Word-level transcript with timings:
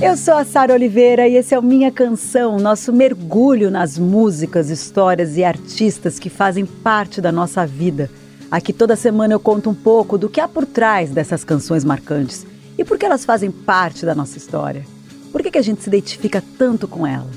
Eu 0.00 0.16
sou 0.16 0.34
a 0.34 0.44
Sara 0.44 0.72
Oliveira 0.72 1.26
e 1.26 1.34
esse 1.34 1.52
é 1.52 1.58
o 1.58 1.62
Minha 1.62 1.90
Canção, 1.90 2.56
nosso 2.56 2.92
mergulho 2.92 3.68
nas 3.68 3.98
músicas, 3.98 4.70
histórias 4.70 5.36
e 5.36 5.42
artistas 5.42 6.20
que 6.20 6.30
fazem 6.30 6.64
parte 6.64 7.20
da 7.20 7.32
nossa 7.32 7.66
vida. 7.66 8.08
Aqui 8.48 8.72
toda 8.72 8.94
semana 8.94 9.34
eu 9.34 9.40
conto 9.40 9.68
um 9.68 9.74
pouco 9.74 10.16
do 10.16 10.28
que 10.28 10.40
há 10.40 10.46
por 10.46 10.64
trás 10.64 11.10
dessas 11.10 11.42
canções 11.42 11.84
marcantes 11.84 12.46
e 12.78 12.84
por 12.84 12.96
que 12.96 13.06
elas 13.06 13.24
fazem 13.24 13.50
parte 13.50 14.06
da 14.06 14.14
nossa 14.14 14.38
história. 14.38 14.86
Por 15.32 15.42
que, 15.42 15.50
que 15.50 15.58
a 15.58 15.62
gente 15.62 15.82
se 15.82 15.88
identifica 15.88 16.42
tanto 16.56 16.86
com 16.86 17.04
elas? 17.04 17.34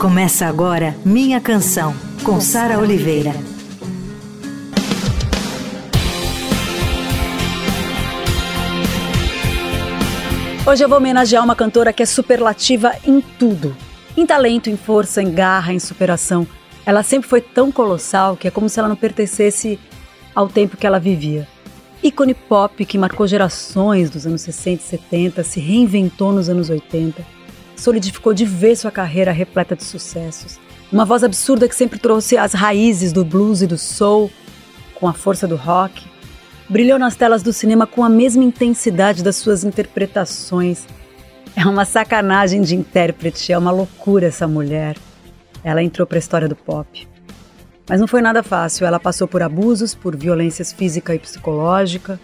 Começa 0.00 0.46
agora 0.46 0.96
Minha 1.04 1.40
Canção, 1.40 1.94
com 2.24 2.40
Sara 2.40 2.80
Oliveira. 2.80 3.32
Hoje 10.68 10.84
eu 10.84 10.88
vou 10.90 10.98
homenagear 10.98 11.42
uma 11.42 11.56
cantora 11.56 11.94
que 11.94 12.02
é 12.02 12.06
superlativa 12.06 12.92
em 13.02 13.22
tudo. 13.22 13.74
Em 14.14 14.26
talento, 14.26 14.68
em 14.68 14.76
força, 14.76 15.22
em 15.22 15.32
garra, 15.32 15.72
em 15.72 15.78
superação. 15.78 16.46
Ela 16.84 17.02
sempre 17.02 17.26
foi 17.26 17.40
tão 17.40 17.72
colossal 17.72 18.36
que 18.36 18.46
é 18.46 18.50
como 18.50 18.68
se 18.68 18.78
ela 18.78 18.86
não 18.86 18.94
pertencesse 18.94 19.80
ao 20.34 20.46
tempo 20.46 20.76
que 20.76 20.86
ela 20.86 21.00
vivia. 21.00 21.48
Ícone 22.02 22.34
pop 22.34 22.84
que 22.84 22.98
marcou 22.98 23.26
gerações 23.26 24.10
dos 24.10 24.26
anos 24.26 24.42
60 24.42 24.82
e 24.82 24.86
70, 24.86 25.42
se 25.42 25.58
reinventou 25.58 26.34
nos 26.34 26.50
anos 26.50 26.68
80, 26.68 27.24
solidificou 27.74 28.34
de 28.34 28.44
vez 28.44 28.80
sua 28.80 28.90
carreira 28.90 29.32
repleta 29.32 29.74
de 29.74 29.84
sucessos. 29.84 30.60
Uma 30.92 31.06
voz 31.06 31.24
absurda 31.24 31.66
que 31.66 31.74
sempre 31.74 31.98
trouxe 31.98 32.36
as 32.36 32.52
raízes 32.52 33.10
do 33.10 33.24
blues 33.24 33.62
e 33.62 33.66
do 33.66 33.78
soul, 33.78 34.30
com 34.96 35.08
a 35.08 35.14
força 35.14 35.48
do 35.48 35.56
rock, 35.56 36.04
brilhou 36.68 36.98
nas 36.98 37.16
telas 37.16 37.42
do 37.42 37.52
cinema 37.52 37.86
com 37.86 38.04
a 38.04 38.08
mesma 38.08 38.44
intensidade 38.44 39.22
das 39.22 39.36
suas 39.36 39.64
interpretações. 39.64 40.86
É 41.56 41.64
uma 41.66 41.84
sacanagem 41.84 42.62
de 42.62 42.76
intérprete, 42.76 43.52
é 43.52 43.58
uma 43.58 43.70
loucura 43.70 44.26
essa 44.26 44.46
mulher. 44.46 44.96
Ela 45.64 45.82
entrou 45.82 46.06
para 46.06 46.18
a 46.18 46.20
história 46.20 46.48
do 46.48 46.54
pop. 46.54 47.08
Mas 47.88 48.00
não 48.00 48.06
foi 48.06 48.20
nada 48.20 48.42
fácil. 48.42 48.86
Ela 48.86 49.00
passou 49.00 49.26
por 49.26 49.42
abusos, 49.42 49.94
por 49.94 50.14
violências 50.14 50.72
física 50.72 51.14
e 51.14 51.18
psicológica. 51.18 52.20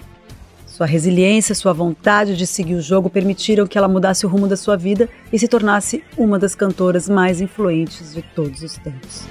Sua 0.66 0.86
resiliência, 0.86 1.54
sua 1.54 1.72
vontade 1.72 2.36
de 2.36 2.46
seguir 2.46 2.74
o 2.74 2.82
jogo 2.82 3.08
permitiram 3.08 3.66
que 3.66 3.78
ela 3.78 3.88
mudasse 3.88 4.26
o 4.26 4.28
rumo 4.28 4.46
da 4.46 4.56
sua 4.56 4.76
vida 4.76 5.08
e 5.32 5.38
se 5.38 5.48
tornasse 5.48 6.04
uma 6.16 6.38
das 6.38 6.54
cantoras 6.54 7.08
mais 7.08 7.40
influentes 7.40 8.12
de 8.12 8.22
todos 8.22 8.62
os 8.62 8.76
tempos 8.78 9.24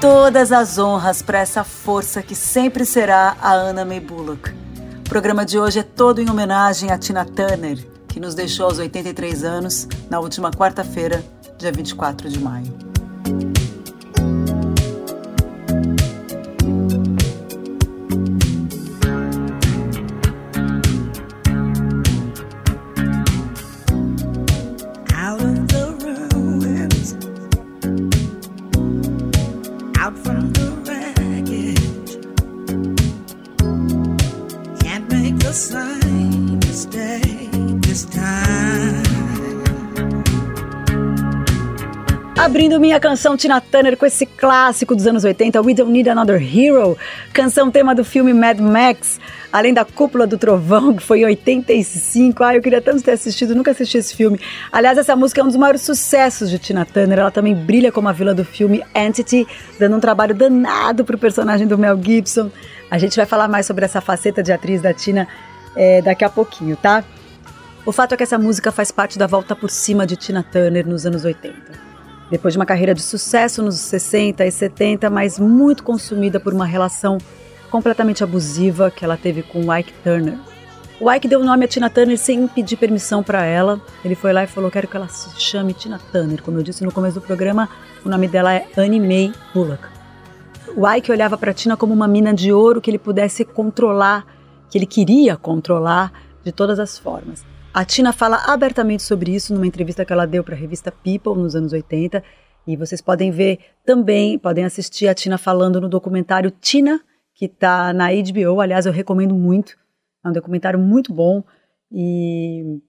todas 0.00 0.50
as 0.50 0.78
honras 0.78 1.20
para 1.20 1.40
essa 1.40 1.62
força 1.62 2.22
que 2.22 2.34
sempre 2.34 2.86
será 2.86 3.36
a 3.40 3.52
Anna 3.52 3.84
May 3.84 4.00
Bullock. 4.00 4.50
O 5.00 5.08
programa 5.08 5.44
de 5.44 5.58
hoje 5.58 5.80
é 5.80 5.82
todo 5.82 6.20
em 6.20 6.30
homenagem 6.30 6.90
a 6.90 6.96
Tina 6.96 7.24
Turner, 7.24 7.86
que 8.08 8.18
nos 8.18 8.34
deixou 8.34 8.66
aos 8.66 8.78
83 8.78 9.44
anos 9.44 9.86
na 10.08 10.18
última 10.18 10.50
quarta-feira, 10.50 11.22
dia 11.58 11.70
24 11.70 12.30
de 12.30 12.40
maio. 12.40 12.89
Abrindo 42.70 42.82
minha 42.82 43.00
canção 43.00 43.36
Tina 43.36 43.60
Turner 43.60 43.96
com 43.96 44.06
esse 44.06 44.24
clássico 44.24 44.94
dos 44.94 45.04
anos 45.04 45.24
80, 45.24 45.60
We 45.60 45.74
Don't 45.74 45.90
Need 45.90 46.08
Another 46.08 46.40
Hero, 46.40 46.96
canção 47.32 47.68
tema 47.68 47.96
do 47.96 48.04
filme 48.04 48.32
Mad 48.32 48.60
Max, 48.60 49.18
além 49.52 49.74
da 49.74 49.84
Cúpula 49.84 50.24
do 50.24 50.38
Trovão, 50.38 50.94
que 50.94 51.02
foi 51.02 51.22
em 51.22 51.24
85. 51.24 52.44
Ai, 52.44 52.58
eu 52.58 52.62
queria 52.62 52.80
tanto 52.80 53.02
ter 53.02 53.10
assistido, 53.10 53.56
nunca 53.56 53.72
assisti 53.72 53.98
esse 53.98 54.14
filme. 54.14 54.38
Aliás, 54.70 54.96
essa 54.96 55.16
música 55.16 55.40
é 55.40 55.44
um 55.44 55.48
dos 55.48 55.56
maiores 55.56 55.80
sucessos 55.80 56.48
de 56.48 56.60
Tina 56.60 56.86
Turner. 56.86 57.18
Ela 57.18 57.32
também 57.32 57.56
brilha 57.56 57.90
como 57.90 58.08
a 58.08 58.12
vilã 58.12 58.32
do 58.32 58.44
filme 58.44 58.84
Entity, 58.94 59.48
dando 59.76 59.96
um 59.96 60.00
trabalho 60.00 60.32
danado 60.32 61.04
pro 61.04 61.18
personagem 61.18 61.66
do 61.66 61.76
Mel 61.76 62.00
Gibson. 62.00 62.52
A 62.88 62.98
gente 62.98 63.16
vai 63.16 63.26
falar 63.26 63.48
mais 63.48 63.66
sobre 63.66 63.84
essa 63.84 64.00
faceta 64.00 64.44
de 64.44 64.52
atriz 64.52 64.80
da 64.80 64.94
Tina 64.94 65.26
é, 65.74 66.00
daqui 66.02 66.24
a 66.24 66.30
pouquinho, 66.30 66.76
tá? 66.76 67.02
O 67.84 67.90
fato 67.90 68.14
é 68.14 68.16
que 68.16 68.22
essa 68.22 68.38
música 68.38 68.70
faz 68.70 68.92
parte 68.92 69.18
da 69.18 69.26
volta 69.26 69.56
por 69.56 69.70
cima 69.70 70.06
de 70.06 70.14
Tina 70.14 70.44
Turner 70.44 70.86
nos 70.86 71.04
anos 71.04 71.24
80. 71.24 71.89
Depois 72.30 72.54
de 72.54 72.58
uma 72.58 72.66
carreira 72.66 72.94
de 72.94 73.02
sucesso 73.02 73.62
nos 73.62 73.76
60 73.76 74.46
e 74.46 74.50
70, 74.50 75.10
mas 75.10 75.38
muito 75.38 75.82
consumida 75.82 76.38
por 76.38 76.54
uma 76.54 76.64
relação 76.64 77.18
completamente 77.70 78.22
abusiva 78.22 78.90
que 78.90 79.04
ela 79.04 79.16
teve 79.16 79.42
com 79.42 79.64
o 79.64 79.76
Ike 79.76 79.92
Turner. 80.04 80.38
O 81.00 81.10
Ike 81.10 81.26
deu 81.26 81.40
o 81.40 81.44
nome 81.44 81.64
a 81.64 81.68
Tina 81.68 81.88
Turner 81.88 82.18
sem 82.18 82.46
pedir 82.46 82.76
permissão 82.76 83.22
para 83.22 83.44
ela. 83.44 83.80
Ele 84.04 84.14
foi 84.14 84.32
lá 84.32 84.44
e 84.44 84.46
falou: 84.46 84.70
Quero 84.70 84.86
que 84.86 84.96
ela 84.96 85.08
se 85.08 85.40
chame 85.40 85.72
Tina 85.72 85.98
Turner. 86.12 86.42
Como 86.42 86.58
eu 86.58 86.62
disse 86.62 86.84
no 86.84 86.92
começo 86.92 87.18
do 87.18 87.26
programa, 87.26 87.68
o 88.04 88.08
nome 88.08 88.28
dela 88.28 88.54
é 88.54 88.66
Annie 88.76 89.00
Mae 89.00 89.32
Bullock. 89.54 89.82
O 90.76 90.88
Ike 90.88 91.10
olhava 91.10 91.38
para 91.38 91.54
Tina 91.54 91.76
como 91.76 91.92
uma 91.92 92.06
mina 92.06 92.34
de 92.34 92.52
ouro 92.52 92.80
que 92.80 92.90
ele 92.90 92.98
pudesse 92.98 93.44
controlar, 93.44 94.26
que 94.68 94.76
ele 94.76 94.86
queria 94.86 95.36
controlar 95.36 96.12
de 96.44 96.52
todas 96.52 96.78
as 96.78 96.98
formas. 96.98 97.49
A 97.72 97.84
Tina 97.84 98.12
fala 98.12 98.36
abertamente 98.46 99.04
sobre 99.04 99.32
isso 99.32 99.54
numa 99.54 99.66
entrevista 99.66 100.04
que 100.04 100.12
ela 100.12 100.26
deu 100.26 100.42
para 100.42 100.56
a 100.56 100.58
revista 100.58 100.90
People 100.90 101.40
nos 101.40 101.54
anos 101.54 101.72
80. 101.72 102.22
E 102.66 102.76
vocês 102.76 103.00
podem 103.00 103.30
ver 103.30 103.60
também, 103.86 104.36
podem 104.38 104.64
assistir 104.64 105.06
a 105.06 105.14
Tina 105.14 105.38
falando 105.38 105.80
no 105.80 105.88
documentário 105.88 106.50
Tina, 106.50 107.00
que 107.32 107.44
está 107.44 107.92
na 107.92 108.08
HBO. 108.08 108.60
Aliás, 108.60 108.86
eu 108.86 108.92
recomendo 108.92 109.36
muito. 109.36 109.76
É 110.24 110.28
um 110.28 110.32
documentário 110.32 110.80
muito 110.80 111.14
bom. 111.14 111.44
E 111.92 112.80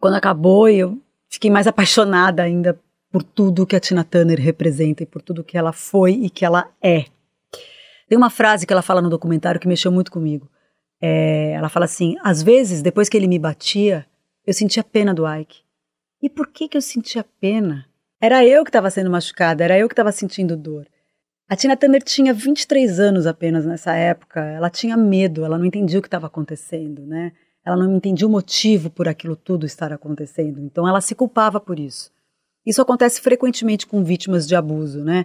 quando 0.00 0.14
acabou, 0.14 0.68
eu 0.68 1.00
fiquei 1.28 1.50
mais 1.50 1.68
apaixonada 1.68 2.42
ainda 2.42 2.78
por 3.12 3.22
tudo 3.22 3.66
que 3.66 3.76
a 3.76 3.80
Tina 3.80 4.02
Turner 4.02 4.40
representa 4.40 5.04
e 5.04 5.06
por 5.06 5.22
tudo 5.22 5.44
que 5.44 5.56
ela 5.56 5.72
foi 5.72 6.12
e 6.14 6.28
que 6.28 6.44
ela 6.44 6.68
é. 6.82 7.04
Tem 8.08 8.18
uma 8.18 8.30
frase 8.30 8.66
que 8.66 8.72
ela 8.72 8.82
fala 8.82 9.00
no 9.00 9.08
documentário 9.08 9.60
que 9.60 9.68
mexeu 9.68 9.92
muito 9.92 10.10
comigo. 10.10 10.50
É, 11.00 11.52
ela 11.52 11.68
fala 11.68 11.86
assim: 11.86 12.16
às 12.22 12.42
vezes, 12.42 12.82
depois 12.82 13.08
que 13.08 13.16
ele 13.16 13.28
me 13.28 13.38
batia, 13.38 14.06
eu 14.46 14.52
sentia 14.52 14.84
pena 14.84 15.14
do 15.14 15.26
Ike. 15.26 15.62
E 16.22 16.28
por 16.28 16.48
que, 16.48 16.68
que 16.68 16.76
eu 16.76 16.82
sentia 16.82 17.24
pena? 17.40 17.86
Era 18.20 18.44
eu 18.44 18.62
que 18.64 18.68
estava 18.68 18.90
sendo 18.90 19.10
machucada, 19.10 19.64
era 19.64 19.78
eu 19.78 19.88
que 19.88 19.94
estava 19.94 20.12
sentindo 20.12 20.56
dor. 20.56 20.86
A 21.48 21.56
Tina 21.56 21.76
Turner 21.76 22.02
tinha 22.02 22.32
23 22.32 23.00
anos 23.00 23.26
apenas 23.26 23.64
nessa 23.64 23.94
época. 23.94 24.40
Ela 24.40 24.70
tinha 24.70 24.96
medo, 24.96 25.44
ela 25.44 25.58
não 25.58 25.64
entendia 25.64 25.98
o 25.98 26.02
que 26.02 26.06
estava 26.06 26.26
acontecendo, 26.26 27.06
né? 27.06 27.32
Ela 27.64 27.76
não 27.76 27.96
entendia 27.96 28.26
o 28.26 28.30
motivo 28.30 28.88
por 28.88 29.08
aquilo 29.08 29.34
tudo 29.34 29.66
estar 29.66 29.92
acontecendo. 29.92 30.60
Então 30.60 30.86
ela 30.86 31.00
se 31.00 31.14
culpava 31.14 31.58
por 31.58 31.80
isso. 31.80 32.12
Isso 32.64 32.80
acontece 32.80 33.20
frequentemente 33.20 33.86
com 33.86 34.04
vítimas 34.04 34.46
de 34.46 34.54
abuso, 34.54 35.02
né? 35.02 35.24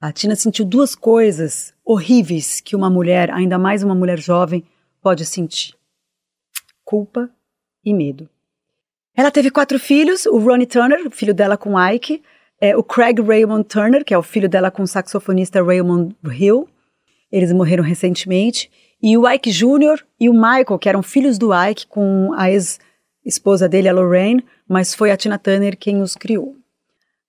A 0.00 0.10
Tina 0.10 0.34
sentiu 0.34 0.64
duas 0.64 0.94
coisas 0.94 1.74
horríveis 1.84 2.60
que 2.60 2.74
uma 2.74 2.88
mulher, 2.88 3.30
ainda 3.30 3.58
mais 3.58 3.82
uma 3.82 3.94
mulher 3.94 4.18
jovem, 4.18 4.64
pode 5.02 5.24
sentir: 5.24 5.74
culpa 6.84 7.30
e 7.84 7.92
medo. 7.94 8.28
Ela 9.14 9.30
teve 9.30 9.50
quatro 9.50 9.78
filhos: 9.78 10.26
o 10.26 10.38
Ronnie 10.38 10.66
Turner, 10.66 11.10
filho 11.10 11.34
dela 11.34 11.56
com 11.56 11.78
Ike, 11.78 12.22
é, 12.60 12.76
o 12.76 12.82
Craig 12.82 13.20
Raymond 13.20 13.64
Turner, 13.64 14.04
que 14.04 14.14
é 14.14 14.18
o 14.18 14.22
filho 14.22 14.48
dela 14.48 14.70
com 14.70 14.82
o 14.82 14.86
saxofonista 14.86 15.62
Raymond 15.62 16.14
Hill. 16.24 16.68
Eles 17.32 17.52
morreram 17.52 17.84
recentemente. 17.84 18.70
E 19.02 19.16
o 19.16 19.28
Ike 19.28 19.50
Jr. 19.50 20.04
e 20.18 20.28
o 20.28 20.34
Michael, 20.34 20.78
que 20.78 20.88
eram 20.88 21.02
filhos 21.02 21.38
do 21.38 21.50
Ike 21.54 21.86
com 21.86 22.32
a 22.34 22.50
ex-esposa 22.50 23.66
dele, 23.66 23.88
a 23.88 23.94
Lorraine, 23.94 24.44
mas 24.68 24.94
foi 24.94 25.10
a 25.10 25.16
Tina 25.16 25.38
Turner 25.38 25.76
quem 25.76 26.02
os 26.02 26.14
criou. 26.14 26.59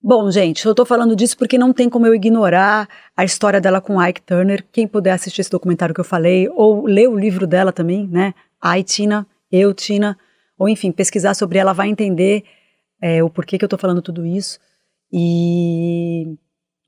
Bom, 0.03 0.31
gente, 0.31 0.65
eu 0.65 0.73
tô 0.73 0.83
falando 0.83 1.15
disso 1.15 1.37
porque 1.37 1.59
não 1.59 1.71
tem 1.71 1.87
como 1.87 2.07
eu 2.07 2.15
ignorar 2.15 2.89
a 3.15 3.23
história 3.23 3.61
dela 3.61 3.79
com 3.79 4.01
Ike 4.03 4.21
Turner. 4.23 4.65
Quem 4.71 4.87
puder 4.87 5.11
assistir 5.11 5.41
esse 5.41 5.51
documentário 5.51 5.93
que 5.93 6.01
eu 6.01 6.05
falei, 6.05 6.49
ou 6.49 6.85
ler 6.87 7.07
o 7.07 7.15
livro 7.15 7.45
dela 7.45 7.71
também, 7.71 8.07
né? 8.07 8.33
I, 8.63 8.83
Tina, 8.83 9.27
Eu, 9.51 9.75
Tina, 9.75 10.17
ou 10.57 10.67
enfim, 10.67 10.91
pesquisar 10.91 11.35
sobre 11.35 11.59
ela, 11.59 11.71
vai 11.71 11.87
entender 11.87 12.43
é, 12.99 13.23
o 13.23 13.29
porquê 13.29 13.59
que 13.59 13.65
eu 13.65 13.69
tô 13.69 13.77
falando 13.77 14.01
tudo 14.01 14.25
isso. 14.25 14.59
E 15.13 16.35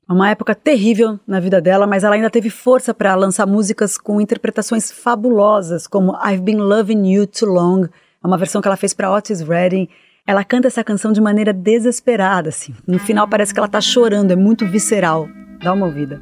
é 0.08 0.12
uma 0.12 0.30
época 0.30 0.52
terrível 0.52 1.20
na 1.24 1.38
vida 1.38 1.60
dela, 1.60 1.86
mas 1.86 2.02
ela 2.02 2.16
ainda 2.16 2.30
teve 2.30 2.50
força 2.50 2.92
para 2.92 3.14
lançar 3.14 3.46
músicas 3.46 3.96
com 3.96 4.20
interpretações 4.20 4.90
fabulosas, 4.90 5.86
como 5.86 6.16
I've 6.16 6.42
Been 6.42 6.56
Loving 6.56 7.12
You 7.12 7.28
Too 7.28 7.48
Long, 7.48 7.84
é 7.84 8.26
uma 8.26 8.38
versão 8.38 8.60
que 8.60 8.66
ela 8.66 8.76
fez 8.76 8.92
para 8.92 9.14
Otis 9.14 9.40
Redding. 9.40 9.88
Ela 10.26 10.42
canta 10.42 10.68
essa 10.68 10.82
canção 10.82 11.12
de 11.12 11.20
maneira 11.20 11.52
desesperada, 11.52 12.48
assim. 12.48 12.74
No 12.86 12.98
final 12.98 13.28
parece 13.28 13.52
que 13.52 13.60
ela 13.60 13.68
tá 13.68 13.78
chorando, 13.78 14.30
é 14.30 14.36
muito 14.36 14.66
visceral. 14.66 15.28
Dá 15.62 15.74
uma 15.74 15.84
ouvida. 15.84 16.18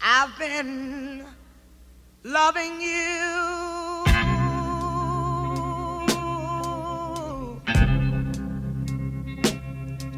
I've 0.00 0.32
been 0.38 1.24
loving 2.24 2.80
you. 2.80 3.66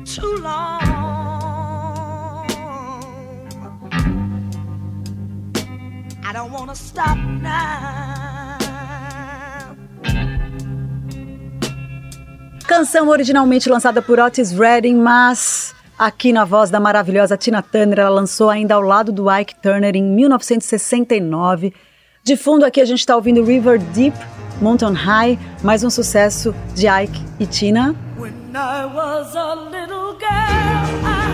Too 0.05 0.37
long. 0.41 0.79
I 6.23 6.33
don't 6.33 6.53
wanna 6.53 6.77
stop 6.77 7.19
now. 7.43 8.18
Canção 12.69 13.09
originalmente 13.09 13.67
lançada 13.67 14.03
por 14.03 14.21
Otis 14.21 14.53
Redding, 14.53 14.95
mas 14.95 15.75
aqui 15.99 16.35
na 16.35 16.45
voz 16.45 16.69
da 16.69 16.79
maravilhosa 16.79 17.35
Tina 17.35 17.63
Turner, 17.63 18.01
ela 18.01 18.11
lançou 18.11 18.51
ainda 18.51 18.75
ao 18.75 18.83
lado 18.83 19.11
do 19.11 19.25
Ike 19.35 19.55
Turner 19.63 19.97
em 19.97 20.03
1969. 20.03 21.73
De 22.23 22.37
fundo 22.37 22.67
aqui 22.67 22.83
a 22.83 22.85
gente 22.85 22.99
está 22.99 23.17
ouvindo 23.17 23.43
River 23.43 23.79
Deep, 23.79 24.15
Mountain 24.61 24.93
High, 24.93 25.39
mais 25.63 25.83
um 25.83 25.89
sucesso 25.89 26.55
de 26.75 26.87
Ike 26.87 27.25
e 27.41 27.47
Tina. 27.47 27.97
When 28.19 28.35
I 28.55 28.85
was 28.85 29.35
a 29.35 29.55
little 29.55 30.19
girl, 30.19 31.07
I 31.07 31.28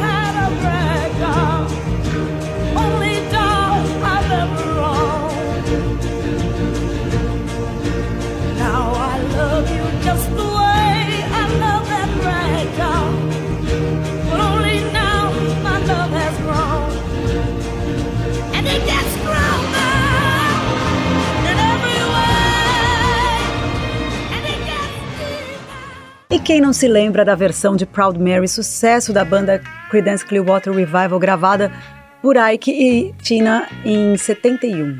quem 26.44 26.60
não 26.60 26.74
se 26.74 26.86
lembra 26.86 27.24
da 27.24 27.34
versão 27.34 27.74
de 27.74 27.86
Proud 27.86 28.18
Mary, 28.18 28.46
sucesso 28.46 29.14
da 29.14 29.24
banda 29.24 29.62
Creedence 29.88 30.24
Clearwater 30.26 30.74
Revival, 30.74 31.18
gravada 31.18 31.72
por 32.20 32.36
Ike 32.36 32.70
e 32.70 33.14
Tina 33.22 33.66
em 33.84 34.16
71. 34.16 34.98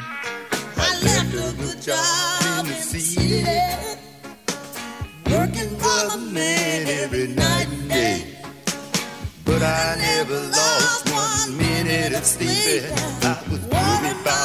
I 9.67 9.97
never 9.97 10.41
lost 10.53 11.11
one 11.11 11.57
minute 11.57 12.13
of. 12.13 12.25
I 13.25 13.41
was 13.51 13.61
worried 13.73 14.13
about 14.21 14.44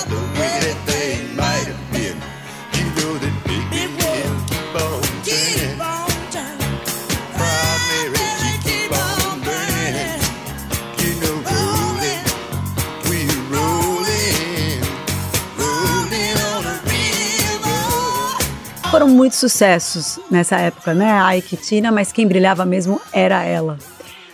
Foram 19.00 19.13
muitos 19.13 19.40
sucessos 19.40 20.19
nessa 20.30 20.57
época, 20.57 20.94
né? 20.94 21.38
Ike 21.38 21.56
e 21.56 21.57
Tina, 21.57 21.90
mas 21.90 22.12
quem 22.12 22.28
brilhava 22.28 22.66
mesmo 22.66 23.00
era 23.13 23.46
ela. 23.46 23.78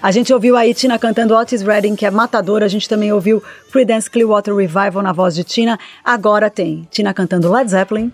A 0.02 0.10
gente 0.10 0.34
ouviu 0.34 0.58
aí 0.58 0.74
Tina 0.74 0.98
cantando 0.98 1.36
Otis 1.36 1.62
Redding, 1.62 1.96
que 1.96 2.04
é 2.04 2.10
matadora. 2.10 2.66
A 2.66 2.68
gente 2.68 2.90
também 2.90 3.14
ouviu 3.14 3.44
Creedence 3.72 4.10
Clearwater 4.10 4.56
Revival 4.56 5.04
na 5.04 5.14
voz 5.14 5.36
de 5.36 5.44
Tina. 5.44 5.78
Agora 6.04 6.50
tem 6.50 6.88
Tina 6.90 7.14
cantando 7.14 7.52
Led 7.52 7.70
Zeppelin, 7.70 8.12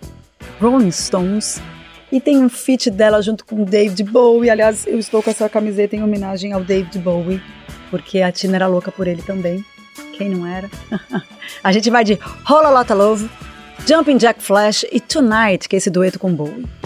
Rolling 0.59 0.92
Stones. 0.92 1.62
E 2.12 2.19
tem 2.19 2.38
um 2.44 2.50
feat 2.50 2.89
dela 2.89 3.21
junto 3.21 3.45
com 3.45 3.63
David 3.63 4.03
Bowie. 4.03 4.50
Aliás, 4.50 4.86
eu 4.86 5.00
estou 5.00 5.24
com 5.24 5.30
essa 5.30 5.48
camiseta 5.48 5.95
em 5.95 6.03
homenagem 6.03 6.51
ao 6.51 6.62
David 6.62 7.00
Bowie, 7.00 7.42
porque 7.89 8.21
a 8.21 8.30
Tina 8.30 8.57
era 8.57 8.68
louca 8.68 8.92
por 8.92 9.07
ele 9.07 9.21
também. 9.21 9.63
Quem 10.18 10.27
não 10.27 10.45
era? 10.45 10.69
a 11.63 11.71
gente 11.71 11.89
vai 11.89 12.03
de 12.03 12.19
Roll 12.44 12.65
a 12.65 12.69
Lotta 12.71 12.94
Love, 12.94 13.30
Jumping 13.88 14.18
Jack 14.18 14.42
Flash 14.42 14.86
e 14.92 15.00
Tonight, 15.00 15.68
que 15.68 15.75
é 15.75 15.78
esse 15.78 15.89
dueto 15.89 16.19
com 16.19 16.33
Bowie. 16.33 16.81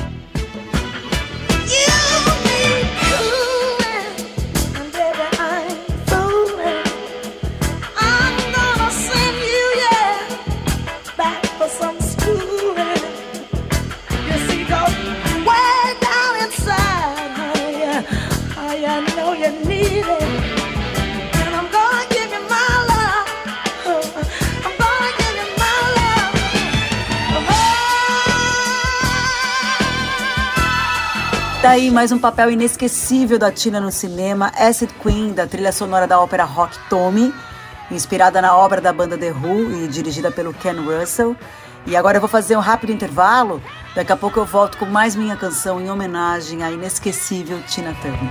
Daí 31.66 31.90
mais 31.90 32.12
um 32.12 32.20
papel 32.20 32.52
inesquecível 32.52 33.40
da 33.40 33.52
Tina 33.52 33.80
no 33.82 33.92
cinema, 33.92 34.52
Acid 34.56 34.94
Queen, 35.02 35.34
da 35.34 35.48
trilha 35.48 35.72
sonora 35.72 36.06
da 36.06 36.20
ópera 36.20 36.44
rock 36.44 36.78
Tommy, 36.92 37.34
inspirada 37.90 38.40
na 38.40 38.56
obra 38.56 38.80
da 38.80 38.94
banda 38.94 39.18
The 39.18 39.32
Who 39.32 39.72
e 39.72 39.88
dirigida 39.88 40.30
pelo 40.30 40.54
Ken 40.54 40.76
Russell. 40.76 41.36
E 41.88 41.96
agora 41.96 42.18
eu 42.18 42.22
vou 42.22 42.30
fazer 42.30 42.56
um 42.56 42.60
rápido 42.60 42.92
intervalo, 42.92 43.60
daqui 43.96 44.12
a 44.12 44.16
pouco 44.16 44.40
eu 44.40 44.46
volto 44.46 44.78
com 44.78 44.86
mais 44.86 45.16
minha 45.16 45.36
canção 45.36 45.82
em 45.82 45.90
homenagem 45.90 46.62
à 46.62 46.70
inesquecível 46.72 47.60
Tina 47.64 47.96
Turner. 48.00 48.30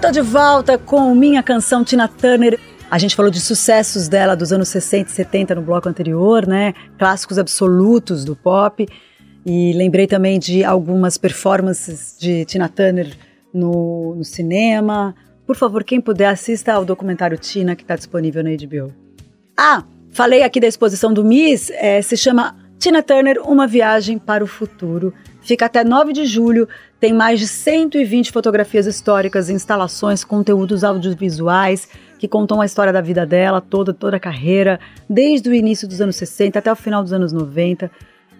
Eu 0.00 0.08
tô 0.08 0.12
de 0.12 0.22
volta 0.22 0.78
com 0.78 1.14
minha 1.14 1.42
canção 1.42 1.84
Tina 1.84 2.08
Turner. 2.08 2.58
A 2.90 2.96
gente 2.96 3.14
falou 3.14 3.30
de 3.30 3.38
sucessos 3.38 4.08
dela 4.08 4.34
dos 4.34 4.50
anos 4.50 4.70
60 4.70 5.10
e 5.10 5.12
70 5.12 5.54
no 5.56 5.60
bloco 5.60 5.90
anterior, 5.90 6.46
né? 6.46 6.72
Clássicos 6.98 7.38
absolutos 7.38 8.24
do 8.24 8.34
pop. 8.34 8.88
E 9.44 9.74
lembrei 9.74 10.06
também 10.06 10.38
de 10.38 10.64
algumas 10.64 11.18
performances 11.18 12.16
de 12.18 12.46
Tina 12.46 12.66
Turner 12.66 13.14
no, 13.52 14.14
no 14.14 14.24
cinema. 14.24 15.14
Por 15.46 15.54
favor, 15.54 15.84
quem 15.84 16.00
puder, 16.00 16.28
assista 16.30 16.72
ao 16.72 16.82
documentário 16.82 17.36
Tina, 17.36 17.76
que 17.76 17.82
está 17.82 17.94
disponível 17.94 18.42
na 18.42 18.48
HBO. 18.52 18.94
Ah, 19.54 19.84
falei 20.12 20.42
aqui 20.42 20.58
da 20.60 20.66
exposição 20.66 21.12
do 21.12 21.22
Miss, 21.22 21.68
é, 21.74 22.00
se 22.00 22.16
chama 22.16 22.56
Tina 22.78 23.02
Turner, 23.02 23.38
Uma 23.44 23.66
Viagem 23.66 24.16
para 24.16 24.42
o 24.42 24.46
Futuro. 24.46 25.12
Fica 25.42 25.66
até 25.66 25.82
9 25.82 26.12
de 26.12 26.26
julho, 26.26 26.68
tem 26.98 27.12
mais 27.12 27.40
de 27.40 27.48
120 27.48 28.30
fotografias 28.30 28.86
históricas, 28.86 29.48
instalações, 29.48 30.22
conteúdos 30.22 30.84
audiovisuais 30.84 31.88
que 32.18 32.28
contam 32.28 32.60
a 32.60 32.66
história 32.66 32.92
da 32.92 33.00
vida 33.00 33.24
dela, 33.24 33.60
toda, 33.60 33.94
toda 33.94 34.18
a 34.18 34.20
carreira, 34.20 34.78
desde 35.08 35.48
o 35.48 35.54
início 35.54 35.88
dos 35.88 36.00
anos 36.02 36.16
60 36.16 36.58
até 36.58 36.70
o 36.70 36.76
final 36.76 37.02
dos 37.02 37.14
anos 37.14 37.32
90. 37.32 37.90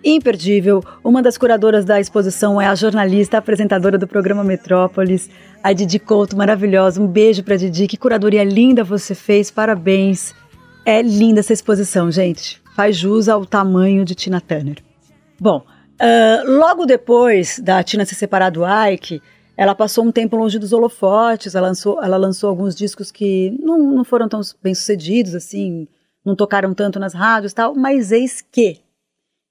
Imperdível, 0.05 0.83
uma 1.03 1.23
das 1.23 1.37
curadoras 1.37 1.85
da 1.85 2.01
exposição 2.01 2.61
é 2.61 2.67
a 2.67 2.75
jornalista, 2.75 3.39
apresentadora 3.39 3.99
do 3.99 4.07
programa 4.07 4.45
Metrópolis, 4.45 5.31
a 5.63 5.73
Didi 5.73 5.99
Couto, 5.99 6.37
maravilhosa. 6.37 7.01
Um 7.03 7.07
beijo 7.07 7.43
pra 7.43 7.57
Didi, 7.57 7.87
que 7.87 7.97
curadoria 7.97 8.45
linda 8.45 8.85
você 8.85 9.15
fez, 9.15 9.51
parabéns. 9.51 10.35
É 10.87 11.03
linda 11.03 11.41
essa 11.41 11.53
exposição, 11.53 12.11
gente. 12.11 12.63
Faz 12.75 12.97
jus 12.97 13.29
ao 13.29 13.45
tamanho 13.45 14.05
de 14.05 14.15
Tina 14.15 14.41
Turner. 14.41 14.79
Bom, 15.39 15.65
ah, 16.01 16.43
logo 16.47 16.87
depois 16.87 17.59
da 17.59 17.83
Tina 17.83 18.07
se 18.07 18.15
separar 18.15 18.51
do 18.51 18.63
Ike, 18.65 19.21
ela 19.55 19.75
passou 19.75 20.03
um 20.03 20.11
tempo 20.11 20.37
longe 20.37 20.59
dos 20.59 20.73
holofotes, 20.73 21.55
ela 21.55 21.69
lançou, 21.69 22.03
ela 22.03 22.17
lançou 22.17 22.49
alguns 22.49 22.75
discos 22.75 23.13
que 23.13 23.51
não, 23.61 23.79
não 23.79 24.05
foram 24.05 24.27
tão 24.27 24.41
bem 24.63 24.75
sucedidos, 24.75 25.35
assim, 25.35 25.87
não 26.25 26.35
tocaram 26.35 26.73
tanto 26.73 26.99
nas 26.99 27.13
rádios 27.13 27.53
e 27.53 27.55
tal, 27.55 27.75
mas 27.75 28.11
eis 28.11 28.41
que, 28.41 28.81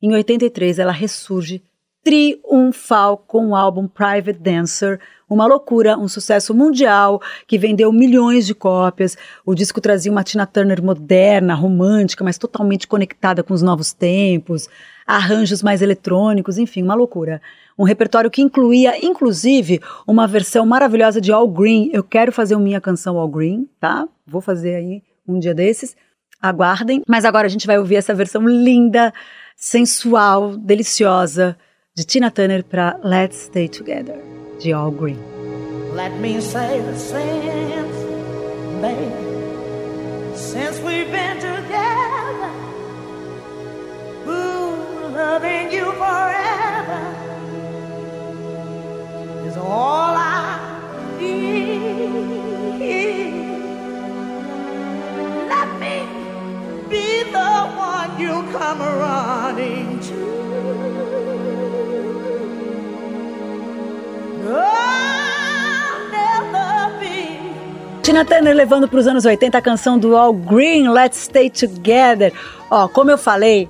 em 0.01 0.11
83, 0.11 0.79
ela 0.79 0.91
ressurge 0.91 1.61
triunfal 2.03 3.17
com 3.17 3.49
o 3.49 3.55
álbum 3.55 3.87
Private 3.87 4.39
Dancer, 4.39 4.99
uma 5.29 5.45
loucura, 5.45 5.97
um 5.97 6.07
sucesso 6.07 6.55
mundial 6.55 7.21
que 7.45 7.57
vendeu 7.57 7.91
milhões 7.93 8.47
de 8.47 8.55
cópias. 8.55 9.15
O 9.45 9.53
disco 9.53 9.79
trazia 9.79 10.11
uma 10.11 10.23
Tina 10.23 10.47
Turner 10.47 10.81
moderna, 10.81 11.53
romântica, 11.53 12.23
mas 12.23 12.37
totalmente 12.37 12.87
conectada 12.87 13.43
com 13.43 13.53
os 13.53 13.61
novos 13.61 13.93
tempos, 13.93 14.67
arranjos 15.09 15.63
mais 15.63 15.81
eletrônicos, 15.81 16.59
enfim, 16.59 16.83
uma 16.83 16.93
loucura. 16.93 17.41
Um 17.77 17.83
repertório 17.83 18.29
que 18.29 18.41
incluía, 18.41 19.03
inclusive, 19.03 19.81
uma 20.05 20.27
versão 20.27 20.65
maravilhosa 20.65 21.19
de 21.19 21.31
All 21.31 21.47
Green. 21.47 21.89
Eu 21.91 22.03
quero 22.03 22.31
fazer 22.31 22.55
minha 22.57 22.79
canção 22.79 23.17
All 23.17 23.27
Green, 23.27 23.67
tá? 23.79 24.07
Vou 24.27 24.41
fazer 24.41 24.75
aí 24.75 25.01
um 25.27 25.39
dia 25.39 25.53
desses. 25.53 25.95
Aguardem. 26.41 27.01
Mas 27.07 27.25
agora 27.25 27.47
a 27.47 27.49
gente 27.49 27.65
vai 27.65 27.79
ouvir 27.79 27.95
essa 27.95 28.13
versão 28.13 28.47
linda, 28.47 29.11
sensual, 29.55 30.55
deliciosa 30.55 31.57
de 31.95 32.03
Tina 32.03 32.29
Turner 32.29 32.63
para 32.63 32.99
Let's 33.03 33.45
Stay 33.45 33.67
Together, 33.67 34.15
de 34.59 34.71
All 34.71 34.91
Green. 34.91 35.17
Let 35.95 36.11
me 36.19 36.39
say 36.39 36.81
the 36.81 36.95
same 36.95 37.89
baby. 38.79 39.11
Since 40.35 40.79
we've 40.81 41.11
been 41.11 41.37
together, 41.39 42.51
ooh, 44.27 44.58
loving 45.19 45.69
you 45.69 45.91
forever 46.03 47.01
is 49.47 49.57
all 49.57 50.13
I 50.15 50.57
need. 51.19 51.99
Let 55.53 55.69
me 55.83 55.95
be 56.91 57.07
the 57.37 57.53
one 57.91 58.11
you 58.23 58.35
come 58.57 58.79
running 58.79 59.99
to. 60.07 60.19
Tina 68.01 68.25
Turner 68.25 68.55
levando 68.55 68.87
para 68.87 68.99
os 68.99 69.05
anos 69.05 69.25
80 69.25 69.57
a 69.57 69.61
canção 69.61 69.99
do 69.99 70.15
All 70.15 70.33
Green, 70.33 70.87
Let's 70.89 71.25
Stay 71.25 71.49
Together. 71.49 72.33
Ó, 72.71 72.87
como 72.87 73.11
eu 73.11 73.17
falei, 73.17 73.69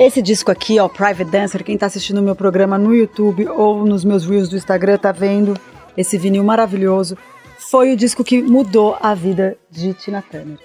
esse 0.00 0.22
disco 0.22 0.50
aqui, 0.50 0.80
ó, 0.80 0.88
Private 0.88 1.30
Dancer, 1.30 1.62
quem 1.62 1.76
tá 1.76 1.84
assistindo 1.84 2.18
o 2.18 2.22
meu 2.22 2.34
programa 2.34 2.78
no 2.78 2.94
YouTube 2.94 3.46
ou 3.48 3.84
nos 3.84 4.02
meus 4.02 4.24
reels 4.24 4.48
do 4.48 4.56
Instagram 4.56 4.96
tá 4.96 5.12
vendo 5.12 5.54
esse 5.94 6.16
vinil 6.16 6.42
maravilhoso. 6.42 7.18
Foi 7.58 7.92
o 7.92 7.96
disco 7.96 8.24
que 8.24 8.40
mudou 8.40 8.96
a 8.98 9.14
vida 9.14 9.58
de 9.70 9.92
Tina 9.92 10.22
Turner. 10.22 10.58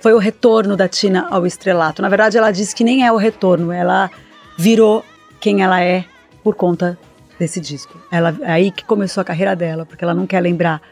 Foi 0.00 0.12
o 0.14 0.18
retorno 0.18 0.76
da 0.76 0.88
Tina 0.88 1.28
ao 1.30 1.46
estrelato. 1.46 2.02
Na 2.02 2.08
verdade, 2.08 2.36
ela 2.36 2.50
disse 2.50 2.74
que 2.74 2.82
nem 2.82 3.06
é 3.06 3.12
o 3.12 3.16
retorno, 3.16 3.70
ela 3.70 4.10
virou 4.58 5.04
quem 5.38 5.62
ela 5.62 5.80
é 5.80 6.04
por 6.42 6.56
conta 6.56 6.98
desse 7.38 7.60
disco. 7.60 7.96
Ela 8.10 8.36
é 8.40 8.50
aí 8.50 8.72
que 8.72 8.84
começou 8.84 9.20
a 9.20 9.24
carreira 9.24 9.54
dela, 9.54 9.86
porque 9.86 10.02
ela 10.02 10.14
não 10.14 10.26
quer 10.26 10.40
lembrar 10.40 10.82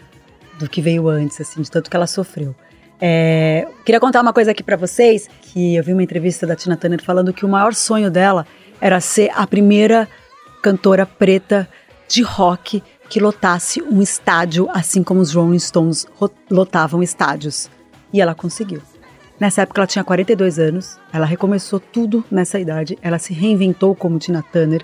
do 0.60 0.68
que 0.68 0.80
veio 0.80 1.08
antes, 1.08 1.40
assim, 1.40 1.60
de 1.60 1.68
tanto 1.68 1.90
que 1.90 1.96
ela 1.96 2.06
sofreu. 2.06 2.54
É, 3.00 3.66
queria 3.84 4.00
contar 4.00 4.20
uma 4.22 4.32
coisa 4.32 4.52
aqui 4.52 4.62
pra 4.62 4.76
vocês, 4.76 5.28
que 5.40 5.76
eu 5.76 5.84
vi 5.84 5.92
uma 5.92 6.02
entrevista 6.02 6.46
da 6.46 6.56
Tina 6.56 6.76
Turner 6.76 7.02
falando 7.02 7.32
que 7.32 7.44
o 7.44 7.48
maior 7.48 7.74
sonho 7.74 8.10
dela 8.10 8.46
era 8.80 9.00
ser 9.00 9.30
a 9.34 9.46
primeira 9.46 10.08
cantora 10.62 11.04
preta 11.04 11.68
de 12.08 12.22
rock 12.22 12.82
que 13.08 13.20
lotasse 13.20 13.82
um 13.82 14.00
estádio, 14.00 14.68
assim 14.72 15.02
como 15.02 15.20
os 15.20 15.34
Rolling 15.34 15.58
Stones 15.58 16.06
lotavam 16.50 17.02
estádios. 17.02 17.70
E 18.12 18.20
ela 18.20 18.34
conseguiu. 18.34 18.80
Nessa 19.38 19.62
época 19.62 19.80
ela 19.80 19.86
tinha 19.86 20.04
42 20.04 20.58
anos, 20.58 20.98
ela 21.12 21.26
recomeçou 21.26 21.80
tudo 21.80 22.24
nessa 22.30 22.58
idade, 22.58 22.96
ela 23.02 23.18
se 23.18 23.34
reinventou 23.34 23.94
como 23.94 24.18
Tina 24.18 24.42
Turner 24.42 24.82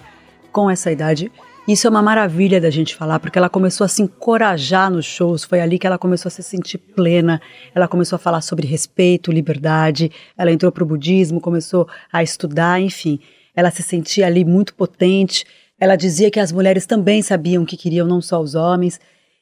com 0.50 0.68
essa 0.68 0.90
idade. 0.90 1.30
Isso 1.70 1.86
é 1.86 1.90
uma 1.90 2.02
maravilha 2.02 2.60
da 2.60 2.68
gente 2.68 2.96
falar, 2.96 3.20
porque 3.20 3.38
ela 3.38 3.48
começou 3.48 3.84
a 3.84 3.88
se 3.88 4.02
encorajar 4.02 4.90
nos 4.90 5.06
shows, 5.06 5.44
foi 5.44 5.60
ali 5.60 5.78
que 5.78 5.86
ela 5.86 5.96
começou 5.96 6.28
a 6.28 6.32
se 6.32 6.42
sentir 6.42 6.78
plena, 6.78 7.40
ela 7.72 7.86
começou 7.86 8.16
a 8.16 8.18
falar 8.18 8.40
sobre 8.40 8.66
respeito, 8.66 9.30
liberdade, 9.30 10.10
ela 10.36 10.50
entrou 10.50 10.72
para 10.72 10.82
o 10.82 10.86
budismo, 10.86 11.40
começou 11.40 11.88
a 12.12 12.24
estudar, 12.24 12.80
enfim. 12.80 13.20
Ela 13.54 13.70
se 13.70 13.84
sentia 13.84 14.26
ali 14.26 14.44
muito 14.44 14.74
potente, 14.74 15.44
ela 15.78 15.94
dizia 15.94 16.28
que 16.28 16.40
as 16.40 16.50
mulheres 16.50 16.86
também 16.86 17.22
sabiam 17.22 17.62
o 17.62 17.66
que 17.66 17.76
queriam, 17.76 18.04
não 18.04 18.20
só 18.20 18.40
os 18.40 18.56
homens. 18.56 18.98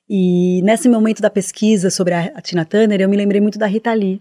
E 0.06 0.60
nesse 0.62 0.86
momento 0.86 1.22
da 1.22 1.30
pesquisa 1.30 1.88
sobre 1.88 2.12
a, 2.12 2.42
Tina 2.42 2.66
Turner, 2.66 3.00
eu 3.00 3.08
me 3.08 3.16
lembrei 3.16 3.40
muito 3.40 3.58
da 3.58 3.66
Rita 3.66 3.94
Lee. 3.94 4.20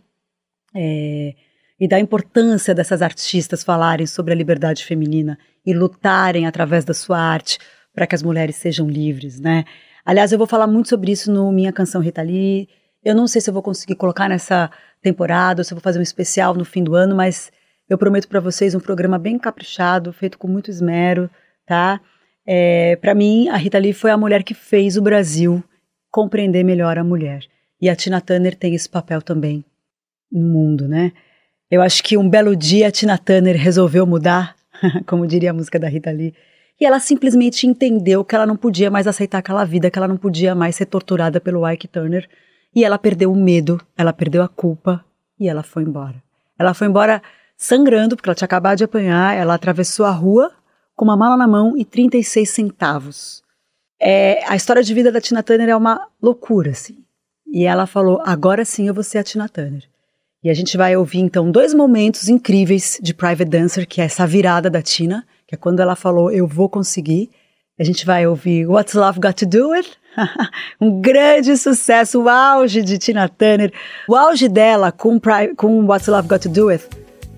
É, 0.73 1.33
e 1.77 1.89
da 1.89 1.99
importância 1.99 2.73
dessas 2.73 3.01
artistas 3.01 3.65
falarem 3.65 4.07
sobre 4.07 4.31
a 4.31 4.35
liberdade 4.35 4.85
feminina 4.85 5.37
e 5.65 5.73
lutarem 5.73 6.47
através 6.47 6.85
da 6.85 6.93
sua 6.93 7.19
arte 7.19 7.59
para 7.97 8.05
que 8.05 8.13
as 8.13 8.21
mulheres 8.21 8.55
sejam 8.57 8.87
livres, 8.87 9.39
né? 9.39 9.65
Aliás, 10.05 10.31
eu 10.31 10.37
vou 10.37 10.45
falar 10.45 10.67
muito 10.67 10.87
sobre 10.87 11.11
isso 11.11 11.31
no 11.31 11.51
Minha 11.51 11.73
Canção 11.73 11.99
Rita 11.99 12.21
Lee. 12.21 12.69
Eu 13.03 13.15
não 13.15 13.27
sei 13.27 13.41
se 13.41 13.49
eu 13.49 13.53
vou 13.55 13.63
conseguir 13.63 13.95
colocar 13.95 14.29
nessa 14.29 14.69
temporada 15.01 15.61
ou 15.61 15.63
se 15.63 15.73
eu 15.73 15.75
vou 15.75 15.81
fazer 15.81 15.97
um 15.97 16.03
especial 16.03 16.53
no 16.53 16.63
fim 16.63 16.83
do 16.83 16.93
ano, 16.93 17.15
mas 17.15 17.51
eu 17.89 17.97
prometo 17.97 18.27
para 18.27 18.39
vocês 18.39 18.75
um 18.75 18.79
programa 18.79 19.17
bem 19.17 19.39
caprichado, 19.39 20.13
feito 20.13 20.37
com 20.37 20.47
muito 20.47 20.69
esmero, 20.69 21.27
tá? 21.65 21.99
É, 22.45 22.97
para 22.97 23.15
mim, 23.15 23.49
a 23.49 23.57
Rita 23.57 23.79
Lee 23.79 23.93
foi 23.93 24.11
a 24.11 24.17
mulher 24.17 24.43
que 24.43 24.53
fez 24.53 24.95
o 24.95 25.01
Brasil 25.01 25.63
compreender 26.11 26.63
melhor 26.63 26.99
a 26.99 27.03
mulher. 27.03 27.45
E 27.81 27.89
a 27.89 27.95
Tina 27.95 28.21
Turner 28.21 28.53
tem 28.53 28.75
esse 28.75 28.87
papel 28.87 29.23
também 29.23 29.65
no 30.31 30.47
mundo, 30.47 30.87
né? 30.87 31.13
Eu 31.71 31.81
acho 31.81 32.03
que 32.03 32.15
um 32.15 32.29
belo 32.29 32.55
dia 32.55 32.89
a 32.89 32.91
Tina 32.91 33.17
Turner 33.17 33.57
resolveu 33.57 34.05
mudar, 34.05 34.55
como 35.07 35.25
diria 35.25 35.49
a 35.49 35.53
música 35.53 35.79
da 35.79 35.89
Rita 35.89 36.11
Lee, 36.11 36.35
e 36.79 36.85
ela 36.85 36.99
simplesmente 36.99 37.65
entendeu 37.65 38.23
que 38.23 38.35
ela 38.35 38.45
não 38.45 38.55
podia 38.55 38.91
mais 38.91 39.07
aceitar 39.07 39.39
aquela 39.39 39.65
vida, 39.65 39.89
que 39.89 39.97
ela 39.97 40.07
não 40.07 40.17
podia 40.17 40.53
mais 40.53 40.75
ser 40.75 40.85
torturada 40.85 41.39
pelo 41.39 41.67
Ike 41.69 41.87
Turner, 41.87 42.29
e 42.75 42.83
ela 42.83 42.99
perdeu 42.99 43.31
o 43.31 43.35
medo, 43.35 43.81
ela 43.97 44.13
perdeu 44.13 44.43
a 44.43 44.47
culpa 44.47 45.03
e 45.39 45.49
ela 45.49 45.63
foi 45.63 45.83
embora. 45.83 46.21
Ela 46.59 46.73
foi 46.73 46.87
embora 46.87 47.21
sangrando, 47.55 48.15
porque 48.15 48.29
ela 48.29 48.35
tinha 48.35 48.45
acabado 48.45 48.77
de 48.77 48.83
apanhar, 48.83 49.35
ela 49.35 49.55
atravessou 49.55 50.05
a 50.05 50.11
rua 50.11 50.51
com 50.95 51.05
uma 51.05 51.17
mala 51.17 51.35
na 51.35 51.47
mão 51.47 51.75
e 51.75 51.83
36 51.83 52.49
centavos. 52.49 53.43
É, 53.99 54.43
a 54.47 54.55
história 54.55 54.83
de 54.83 54.93
vida 54.93 55.11
da 55.11 55.19
Tina 55.19 55.41
Turner 55.41 55.69
é 55.69 55.75
uma 55.75 56.07
loucura, 56.21 56.71
assim. 56.71 57.03
E 57.47 57.65
ela 57.65 57.87
falou: 57.87 58.21
agora 58.23 58.63
sim 58.63 58.87
eu 58.87 58.93
vou 58.93 59.03
ser 59.03 59.17
a 59.17 59.23
Tina 59.23 59.49
Turner. 59.49 59.83
E 60.43 60.49
a 60.49 60.53
gente 60.53 60.77
vai 60.77 60.95
ouvir 60.95 61.19
então 61.19 61.49
dois 61.49 61.73
momentos 61.73 62.29
incríveis 62.29 62.99
de 63.01 63.13
Private 63.13 63.49
Dancer, 63.49 63.87
que 63.87 64.01
é 64.01 64.05
essa 64.05 64.27
virada 64.27 64.69
da 64.69 64.81
Tina, 64.81 65.25
que 65.47 65.55
é 65.55 65.57
quando 65.57 65.79
ela 65.79 65.95
falou 65.95 66.31
eu 66.31 66.45
vou 66.45 66.69
conseguir. 66.69 67.29
A 67.79 67.83
gente 67.83 68.05
vai 68.05 68.25
ouvir 68.25 68.67
What's 68.67 68.95
Love 68.95 69.19
Got 69.19 69.33
to 69.33 69.45
Do 69.45 69.69
With? 69.69 69.85
um 70.81 70.99
grande 70.99 71.55
sucesso, 71.57 72.23
o 72.23 72.29
auge 72.29 72.81
de 72.81 72.97
Tina 72.97 73.29
Turner, 73.29 73.71
o 74.07 74.15
auge 74.15 74.49
dela 74.49 74.91
com, 74.91 75.19
com 75.55 75.85
What's 75.85 76.07
Love 76.07 76.27
Got 76.27 76.39
to 76.39 76.49
Do 76.49 76.65
With 76.67 76.81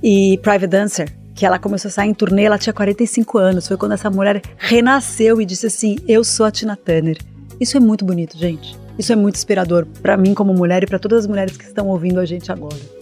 e 0.01 0.37
Private 0.41 0.67
Dancer, 0.67 1.13
que 1.35 1.45
ela 1.45 1.59
começou 1.59 1.89
a 1.89 1.91
sair 1.91 2.09
em 2.09 2.13
turnê, 2.13 2.43
ela 2.43 2.57
tinha 2.57 2.73
45 2.73 3.37
anos, 3.37 3.67
foi 3.67 3.77
quando 3.77 3.93
essa 3.93 4.09
mulher 4.09 4.41
renasceu 4.57 5.41
e 5.41 5.45
disse 5.45 5.67
assim, 5.67 5.97
eu 6.07 6.23
sou 6.23 6.45
a 6.45 6.51
Tina 6.51 6.77
Turner. 6.77 7.17
Isso 7.59 7.75
é 7.75 7.79
muito 7.79 8.05
bonito, 8.05 8.37
gente. 8.37 8.77
Isso 8.97 9.11
é 9.11 9.15
muito 9.15 9.35
inspirador 9.35 9.85
para 10.01 10.15
mim 10.17 10.33
como 10.33 10.53
mulher 10.53 10.83
e 10.83 10.87
para 10.87 10.99
todas 10.99 11.19
as 11.19 11.27
mulheres 11.27 11.55
que 11.57 11.65
estão 11.65 11.87
ouvindo 11.87 12.19
a 12.19 12.25
gente 12.25 12.51
agora. 12.51 12.98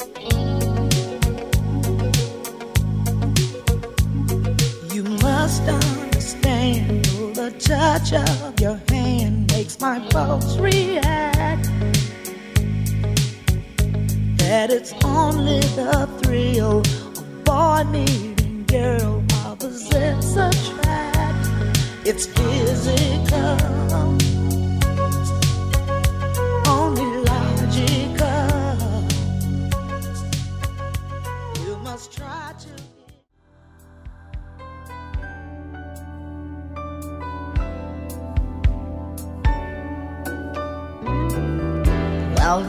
Must 5.47 5.69
understand 5.69 7.05
the 7.33 7.51
touch 7.57 8.11
of 8.11 8.59
your 8.59 8.81
hand 8.89 9.49
makes 9.53 9.79
my 9.79 9.97
pulse 10.09 10.57
react. 10.57 11.69
That 14.39 14.71
it's 14.71 14.93
only 15.05 15.61
the 15.61 16.09
thrill 16.21 16.79
of 16.81 17.43
boy 17.45 17.85
meeting 17.89 18.65
girl 18.65 19.23
opposites 19.45 20.35
attract. 20.35 21.47
It's 22.03 22.25
physical, 22.25 23.57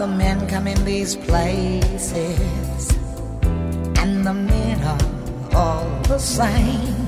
men 0.09 0.47
come 0.49 0.67
in 0.67 0.83
these 0.85 1.17
places, 1.17 2.89
and 4.03 4.25
the 4.27 4.35
men 4.35 4.83
are 4.83 4.99
all 5.55 5.85
the 6.09 6.19
same. 6.19 7.07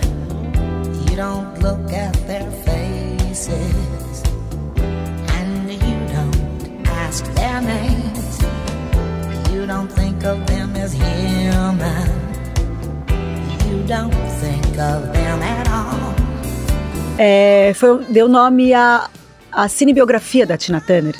You 1.09 1.17
don't 1.17 1.59
look 1.63 1.93
at 1.93 2.15
their 2.27 2.49
faces, 2.65 4.23
and 5.39 5.71
you 5.71 5.97
don't 6.15 6.87
ask 6.89 7.25
their 7.35 7.61
names. 7.61 8.39
You 9.53 9.67
don't 9.67 9.91
think 9.93 10.25
of 10.25 10.47
them 10.47 10.75
as 10.77 10.93
human. 10.93 12.11
You 13.69 13.83
don't 13.87 14.15
think 14.41 14.67
of 14.79 15.13
them 15.13 15.43
at 15.43 15.69
all. 15.69 16.15
É, 17.19 17.73
foi- 17.75 18.05
deu 18.09 18.29
nome 18.29 18.73
à, 18.73 19.09
à 19.53 19.69
cinebiografia 19.69 20.47
da 20.47 20.57
Tina 20.57 20.81
Turner, 20.81 21.15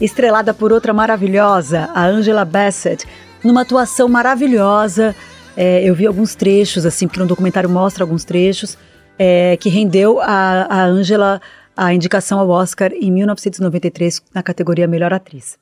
estrelada 0.00 0.54
por 0.54 0.72
outra 0.72 0.92
maravilhosa, 0.92 1.90
a 1.94 2.06
Angela 2.06 2.44
Bassett, 2.44 3.06
numa 3.42 3.62
atuação 3.62 4.08
maravilhosa. 4.08 5.14
É, 5.56 5.82
eu 5.82 5.94
vi 5.94 6.06
alguns 6.06 6.34
trechos, 6.34 6.86
assim, 6.86 7.06
porque 7.06 7.20
no 7.20 7.26
documentário 7.26 7.68
mostra 7.68 8.04
alguns 8.04 8.24
trechos, 8.24 8.78
é, 9.18 9.56
que 9.56 9.68
rendeu 9.68 10.20
a, 10.20 10.66
a 10.68 10.84
Angela 10.84 11.40
a 11.76 11.94
indicação 11.94 12.40
ao 12.40 12.48
Oscar 12.48 12.92
em 12.92 13.10
1993 13.10 14.22
na 14.34 14.42
categoria 14.42 14.88
Melhor 14.88 15.12
Atriz. 15.12 15.56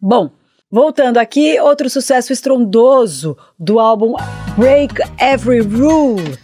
Bom, 0.00 0.30
voltando 0.68 1.18
aqui, 1.18 1.60
outro 1.60 1.88
sucesso 1.88 2.32
estrondoso 2.32 3.36
do 3.56 3.78
álbum 3.78 4.14
Break 4.56 4.96
Every 5.20 5.60
Rule. 5.60 6.36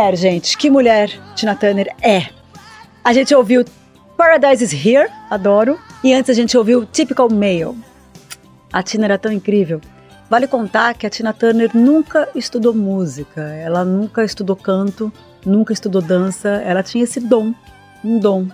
Mulher, 0.00 0.16
gente, 0.16 0.56
que 0.56 0.70
mulher 0.70 1.10
Tina 1.36 1.54
Turner 1.54 1.94
é. 2.00 2.30
A 3.04 3.12
gente 3.12 3.34
ouviu 3.34 3.62
Paradise 4.16 4.64
is 4.64 4.72
Here, 4.72 5.10
adoro. 5.28 5.78
E 6.02 6.14
antes 6.14 6.30
a 6.30 6.32
gente 6.32 6.56
ouviu 6.56 6.86
Typical 6.86 7.28
Male. 7.28 7.76
A 8.72 8.82
Tina 8.82 9.04
era 9.04 9.18
tão 9.18 9.30
incrível. 9.30 9.78
Vale 10.30 10.46
contar 10.46 10.94
que 10.94 11.06
a 11.06 11.10
Tina 11.10 11.34
Turner 11.34 11.70
nunca 11.74 12.30
estudou 12.34 12.72
música, 12.72 13.42
ela 13.42 13.84
nunca 13.84 14.24
estudou 14.24 14.56
canto, 14.56 15.12
nunca 15.44 15.74
estudou 15.74 16.00
dança, 16.00 16.48
ela 16.48 16.82
tinha 16.82 17.04
esse 17.04 17.20
dom, 17.20 17.52
um 18.02 18.18
dom. 18.18 18.46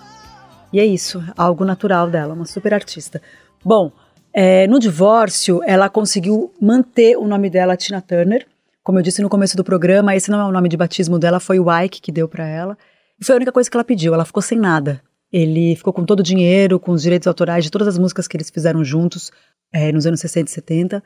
E 0.72 0.80
é 0.80 0.84
isso, 0.84 1.22
algo 1.36 1.64
natural 1.64 2.10
dela, 2.10 2.34
uma 2.34 2.46
super 2.46 2.74
artista. 2.74 3.22
Bom, 3.64 3.92
é, 4.32 4.66
no 4.66 4.80
divórcio, 4.80 5.60
ela 5.64 5.88
conseguiu 5.88 6.52
manter 6.60 7.16
o 7.16 7.26
nome 7.28 7.48
dela, 7.48 7.76
Tina 7.76 8.00
Turner. 8.00 8.46
Como 8.86 9.00
eu 9.00 9.02
disse 9.02 9.20
no 9.20 9.28
começo 9.28 9.56
do 9.56 9.64
programa, 9.64 10.14
esse 10.14 10.30
não 10.30 10.40
é 10.40 10.44
o 10.44 10.52
nome 10.52 10.68
de 10.68 10.76
batismo 10.76 11.18
dela, 11.18 11.40
foi 11.40 11.58
o 11.58 11.66
Ike 11.76 12.00
que 12.00 12.12
deu 12.12 12.28
para 12.28 12.46
ela. 12.46 12.78
E 13.20 13.24
foi 13.24 13.34
a 13.34 13.36
única 13.36 13.50
coisa 13.50 13.68
que 13.68 13.76
ela 13.76 13.82
pediu, 13.82 14.14
ela 14.14 14.24
ficou 14.24 14.40
sem 14.40 14.56
nada. 14.56 15.02
Ele 15.32 15.74
ficou 15.74 15.92
com 15.92 16.04
todo 16.04 16.20
o 16.20 16.22
dinheiro, 16.22 16.78
com 16.78 16.92
os 16.92 17.02
direitos 17.02 17.26
autorais 17.26 17.64
de 17.64 17.70
todas 17.72 17.88
as 17.88 17.98
músicas 17.98 18.28
que 18.28 18.36
eles 18.36 18.48
fizeram 18.48 18.84
juntos 18.84 19.32
é, 19.72 19.90
nos 19.90 20.06
anos 20.06 20.20
60 20.20 20.48
e 20.48 20.54
70. 20.54 21.04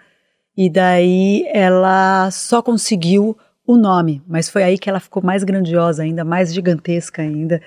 E 0.59 0.69
daí 0.69 1.47
ela 1.55 2.31
só 2.31 2.61
conseguiu 2.61 3.35
o 3.67 3.79
nome, 3.79 4.21
mas 4.29 4.51
foi 4.51 4.63
aí 4.63 4.77
que 4.77 4.91
ela 4.91 5.01
ficou 5.01 5.23
mais 5.23 5.43
grandiosa 5.43 6.03
ainda, 6.03 6.23
mais 6.23 6.53
gigantesca 6.53 7.23
ainda. 7.23 7.63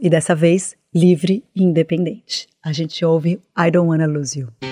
E 0.00 0.10
dessa 0.10 0.34
vez, 0.34 0.74
livre 0.92 1.44
e 1.54 1.62
independente. 1.62 2.48
A 2.64 2.72
gente 2.72 3.04
ouve 3.04 3.40
I 3.56 3.70
Don't 3.70 3.88
Wanna 3.88 4.08
Lose 4.08 4.40
You. 4.40 4.71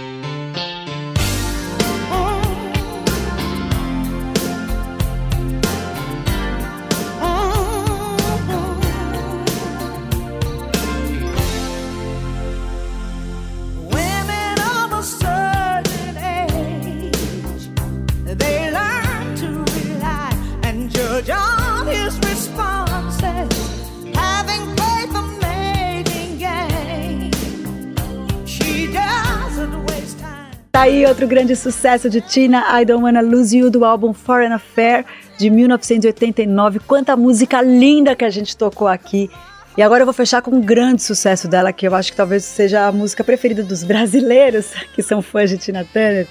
Outro 31.20 31.28
grande 31.28 31.54
sucesso 31.54 32.08
de 32.08 32.22
Tina, 32.22 32.64
I 32.80 32.84
Don't 32.86 33.04
Wanna 33.04 33.20
Lose 33.20 33.54
You, 33.54 33.68
do 33.70 33.84
álbum 33.84 34.14
Foreign 34.14 34.54
Affair, 34.54 35.04
de 35.38 35.50
1989. 35.50 36.78
Quanta 36.80 37.14
música 37.14 37.60
linda 37.60 38.16
que 38.16 38.24
a 38.24 38.30
gente 38.30 38.56
tocou 38.56 38.88
aqui. 38.88 39.28
E 39.76 39.82
agora 39.82 40.00
eu 40.00 40.06
vou 40.06 40.14
fechar 40.14 40.40
com 40.40 40.50
um 40.52 40.62
grande 40.62 41.02
sucesso 41.02 41.47
dela, 41.47 41.75
que 41.75 41.86
eu 41.86 41.95
acho 41.95 42.10
que 42.12 42.16
talvez 42.16 42.42
seja 42.45 42.86
a 42.86 42.92
música 42.92 43.23
preferida 43.23 43.62
dos 43.62 43.84
brasileiros, 43.84 44.68
que 44.95 45.02
são 45.02 45.21
fãs 45.21 45.50
de 45.50 45.58
Tina 45.58 45.84
Turner. 45.84 46.26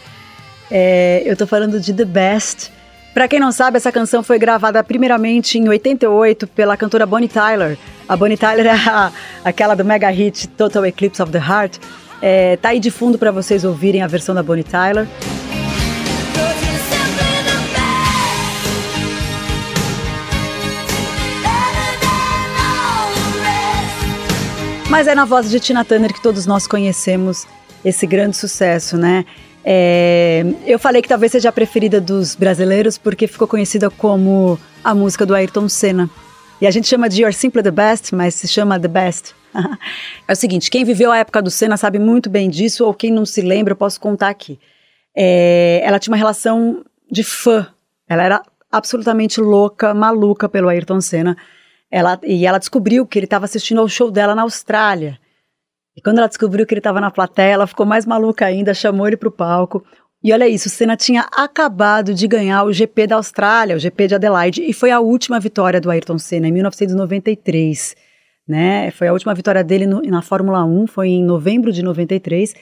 É, 0.71 1.21
eu 1.23 1.37
tô 1.37 1.45
falando 1.45 1.79
de 1.79 1.93
The 1.93 2.05
Best. 2.05 2.71
Pra 3.13 3.27
quem 3.27 3.39
não 3.39 3.51
sabe, 3.51 3.77
essa 3.77 3.91
canção 3.91 4.23
foi 4.23 4.39
gravada 4.39 4.83
primeiramente 4.83 5.59
em 5.59 5.69
88 5.69 6.47
pela 6.47 6.75
cantora 6.75 7.05
Bonnie 7.05 7.29
Tyler. 7.29 7.77
A 8.07 8.17
Bonnie 8.17 8.37
Tyler 8.37 8.65
é 8.65 8.71
a- 8.71 9.11
aquela 9.45 9.75
do 9.75 9.85
mega 9.85 10.09
hit 10.09 10.47
Total 10.49 10.83
Eclipse 10.87 11.21
of 11.21 11.31
the 11.31 11.37
Heart. 11.37 11.77
É, 12.21 12.57
tá 12.57 12.69
aí 12.69 12.79
de 12.79 12.91
fundo 12.91 13.17
pra 13.17 13.31
vocês 13.31 13.63
ouvirem 13.63 14.01
a 14.01 14.07
versão 14.07 14.35
da 14.35 14.43
Bonnie 14.43 14.63
Tyler. 14.63 15.07
Mas 24.89 25.07
é 25.07 25.13
na 25.13 25.23
voz 25.23 25.49
de 25.49 25.59
Tina 25.59 25.85
Turner 25.85 26.11
que 26.11 26.21
todos 26.21 26.47
nós 26.47 26.65
conhecemos 26.65 27.45
esse 27.85 28.07
grande 28.07 28.35
sucesso, 28.35 28.97
né? 28.97 29.23
É, 29.63 30.43
eu 30.65 30.79
falei 30.79 31.01
que 31.01 31.07
talvez 31.07 31.31
seja 31.31 31.49
a 31.49 31.51
preferida 31.51 32.01
dos 32.01 32.33
brasileiros 32.33 32.97
porque 32.97 33.27
ficou 33.27 33.47
conhecida 33.47 33.89
como 33.89 34.59
a 34.83 34.95
música 34.95 35.25
do 35.27 35.35
Ayrton 35.35 35.69
Senna. 35.69 36.09
E 36.59 36.65
a 36.65 36.71
gente 36.71 36.87
chama 36.87 37.07
de 37.07 37.21
You're 37.21 37.35
Simply 37.35 37.61
the 37.61 37.71
Best, 37.71 38.15
mas 38.15 38.33
se 38.33 38.47
chama 38.47 38.79
The 38.79 38.87
Best. 38.87 39.35
é 40.27 40.31
o 40.31 40.35
seguinte, 40.35 40.69
quem 40.69 40.83
viveu 40.83 41.11
a 41.11 41.17
época 41.17 41.41
do 41.41 41.49
Senna 41.49 41.77
sabe 41.77 41.99
muito 41.99 42.29
bem 42.29 42.49
disso, 42.49 42.85
ou 42.85 42.93
quem 42.93 43.11
não 43.11 43.25
se 43.25 43.41
lembra, 43.41 43.73
eu 43.73 43.77
posso 43.77 43.99
contar 43.99 44.29
aqui. 44.29 44.59
É, 45.15 45.81
ela 45.83 45.99
tinha 45.99 46.11
uma 46.11 46.17
relação 46.17 46.83
de 47.11 47.23
fã. 47.23 47.67
Ela 48.07 48.23
era 48.23 48.41
absolutamente 48.71 49.41
louca, 49.41 49.93
maluca 49.93 50.47
pelo 50.47 50.69
Ayrton 50.69 51.01
Senna. 51.01 51.35
Ela, 51.91 52.19
e 52.23 52.45
ela 52.45 52.59
descobriu 52.59 53.05
que 53.05 53.17
ele 53.17 53.25
estava 53.25 53.45
assistindo 53.45 53.81
ao 53.81 53.89
show 53.89 54.11
dela 54.11 54.35
na 54.35 54.43
Austrália. 54.43 55.19
E 55.95 56.01
quando 56.01 56.19
ela 56.19 56.27
descobriu 56.27 56.65
que 56.65 56.73
ele 56.73 56.79
estava 56.79 57.01
na 57.01 57.11
plateia, 57.11 57.53
ela 57.53 57.67
ficou 57.67 57.85
mais 57.85 58.05
maluca 58.05 58.45
ainda, 58.45 58.73
chamou 58.73 59.07
ele 59.07 59.17
para 59.17 59.27
o 59.27 59.31
palco. 59.31 59.83
E 60.23 60.31
olha 60.33 60.47
isso, 60.47 60.67
o 60.67 60.71
Senna 60.71 60.95
tinha 60.95 61.21
acabado 61.31 62.13
de 62.13 62.27
ganhar 62.27 62.63
o 62.63 62.73
GP 62.73 63.07
da 63.07 63.15
Austrália, 63.15 63.75
o 63.75 63.79
GP 63.79 64.07
de 64.07 64.15
Adelaide, 64.15 64.63
e 64.63 64.73
foi 64.73 64.91
a 64.91 64.99
última 64.99 65.39
vitória 65.39 65.79
do 65.79 65.89
Ayrton 65.89 66.17
Senna, 66.17 66.47
em 66.47 66.51
1993. 66.51 67.95
Né? 68.49 68.89
Foi 68.89 69.07
a 69.07 69.13
última 69.13 69.35
vitória 69.35 69.63
dele 69.63 69.85
no- 69.85 70.01
na 70.01 70.23
Fórmula 70.23 70.65
1, 70.65 70.87
foi 70.87 71.09
em 71.09 71.23
novembro 71.23 71.71
de 71.71 71.83
93. 71.83 72.55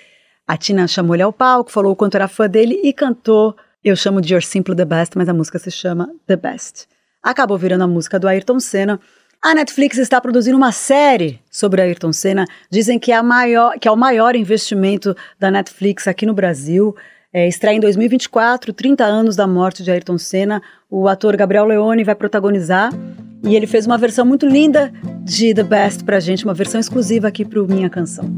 A 0.46 0.58
Tina 0.58 0.86
chamou 0.86 1.16
ele 1.16 1.24
ao 1.24 1.32
palco, 1.32 1.72
falou 1.72 1.94
o 1.94 1.96
quanto 1.96 2.16
era 2.16 2.28
fã 2.28 2.50
dele 2.50 2.82
e 2.84 2.92
cantou. 2.92 3.56
Eu 3.82 3.96
chamo 3.96 4.20
de 4.20 4.34
You're 4.34 4.46
Simple 4.46 4.76
the 4.76 4.84
Best, 4.84 5.18
mas 5.18 5.30
a 5.30 5.34
música 5.34 5.58
se 5.58 5.72
chama 5.72 6.10
The 6.26 6.36
Best. 6.36 6.88
Acabou 7.24 7.58
virando 7.58 7.86
a 7.86 7.88
música 7.88 8.20
do 8.20 8.28
Ayrton 8.28 8.60
Senna. 8.60 9.00
A 9.42 9.56
Netflix 9.56 9.98
está 9.98 10.20
produzindo 10.20 10.58
uma 10.58 10.74
série 10.74 11.40
sobre 11.50 11.82
Ayrton 11.82 12.12
Senna. 12.12 12.46
Dizem 12.70 13.00
que 13.00 13.14
é, 13.14 13.22
maior, 13.22 13.80
que 13.80 13.88
é 13.88 13.92
o 13.92 13.96
maior 13.96 14.36
investimento 14.36 15.16
da 15.40 15.50
Netflix 15.50 16.06
aqui 16.06 16.26
no 16.26 16.34
Brasil. 16.34 16.94
É, 17.32 17.48
estreia 17.48 17.78
em 17.78 17.80
2024, 17.80 18.74
30 18.74 19.06
anos 19.06 19.38
da 19.38 19.48
morte 19.48 19.84
de 19.84 19.92
Ayrton 19.92 20.18
Senna. 20.18 20.62
O 20.90 21.08
ator 21.08 21.38
Gabriel 21.38 21.64
Leone 21.66 22.04
vai 22.04 22.16
protagonizar. 22.16 22.90
E 23.48 23.56
ele 23.56 23.66
fez 23.66 23.86
uma 23.86 23.98
versão 23.98 24.26
muito 24.26 24.46
linda 24.46 24.92
de 25.24 25.54
The 25.54 25.64
Best 25.64 26.04
pra 26.04 26.20
gente, 26.20 26.44
uma 26.44 26.54
versão 26.54 26.82
exclusiva 26.82 27.30
aqui 27.30 27.46
pro 27.46 27.66
Minha 27.66 27.90
Canção. 27.90 28.30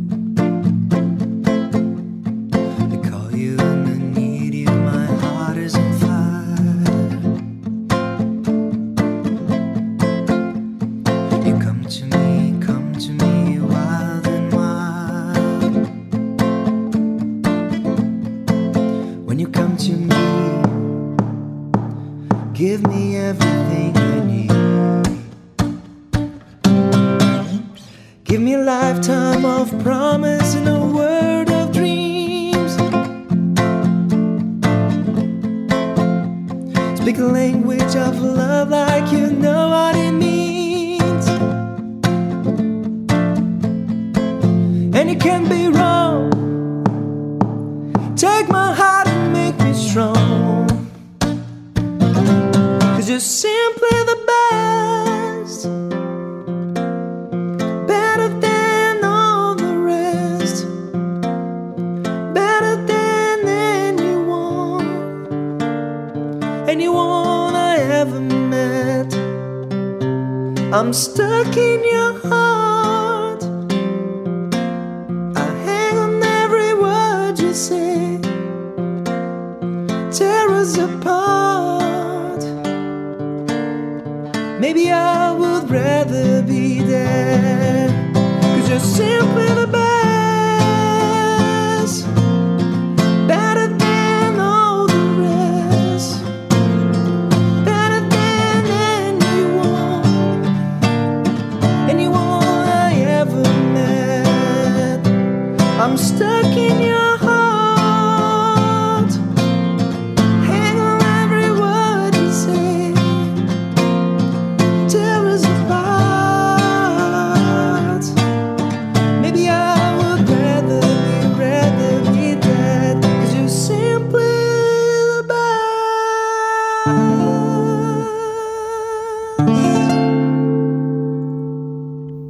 I'm 70.89 70.93
stuck 70.93 71.55
in 71.55 71.83
your 71.83 72.19
heart. 72.27 72.68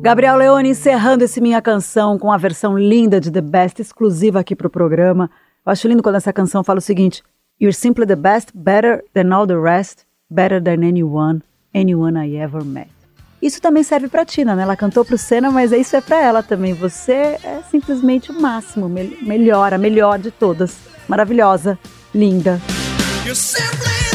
Gabriel 0.10 0.38
Leone 0.38 0.70
encerrando 0.70 1.24
esse 1.24 1.40
Minha 1.40 1.62
Canção 1.62 2.18
com 2.18 2.32
a 2.32 2.38
versão 2.38 2.76
linda 2.76 3.22
de 3.22 3.30
The 3.30 3.42
Best, 3.42 3.80
exclusiva 3.80 4.40
aqui 4.40 4.56
pro 4.56 4.68
programa. 4.68 5.30
Eu 5.64 5.72
acho 5.72 5.88
lindo 5.88 6.02
quando 6.02 6.16
essa 6.16 6.34
canção 6.34 6.64
fala 6.64 6.80
o 6.80 6.82
seguinte: 6.82 7.22
You're 7.62 7.76
simply 7.76 8.08
the 8.08 8.16
best, 8.16 8.50
better 8.56 9.06
than 9.14 9.32
all 9.32 9.46
the 9.46 9.54
rest, 9.54 10.08
better 10.28 10.60
than 10.60 10.84
anyone, 10.84 11.44
anyone 11.76 12.18
I 12.28 12.38
ever 12.38 12.66
met. 12.66 12.90
Isso 13.40 13.62
também 13.62 13.84
serve 13.84 14.08
pra 14.08 14.26
Tina, 14.26 14.56
né? 14.56 14.64
Ela 14.64 14.76
cantou 14.76 15.06
pro 15.06 15.16
Senna, 15.16 15.52
mas 15.52 15.72
isso 15.72 15.96
é 15.96 16.02
pra 16.02 16.20
ela 16.20 16.42
também. 16.42 16.74
Você 16.74 17.14
é 17.44 17.62
simplesmente 17.70 18.32
o 18.32 18.42
máximo, 18.42 18.90
me 18.90 19.16
melhor, 19.22 19.76
a 19.76 19.78
melhor 19.78 20.18
de 20.18 20.32
todas. 20.32 20.76
Maravilhosa, 21.08 21.78
linda. 22.16 22.60
You're 23.24 23.36
simply 23.36 24.09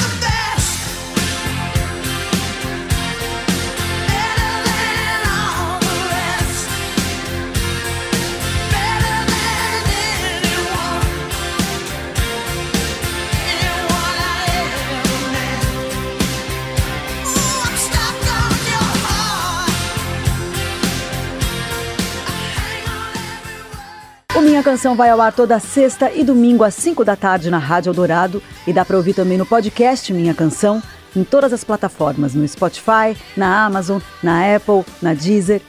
Canção 24.74 24.96
vai 24.96 25.08
ao 25.08 25.20
ar 25.20 25.32
toda 25.32 25.60
sexta 25.60 26.10
e 26.10 26.24
domingo 26.24 26.64
às 26.64 26.74
5 26.74 27.04
da 27.04 27.14
tarde 27.14 27.48
na 27.48 27.58
Rádio 27.58 27.90
Eldorado 27.90 28.42
e 28.66 28.72
dá 28.72 28.84
para 28.84 28.96
ouvir 28.96 29.14
também 29.14 29.38
no 29.38 29.46
podcast 29.46 30.12
Minha 30.12 30.34
Canção, 30.34 30.82
em 31.14 31.22
todas 31.22 31.52
as 31.52 31.62
plataformas, 31.62 32.34
no 32.34 32.46
Spotify, 32.48 33.16
na 33.36 33.66
Amazon, 33.66 34.00
na 34.20 34.56
Apple, 34.56 34.84
na 35.00 35.14
Deezer 35.14 35.62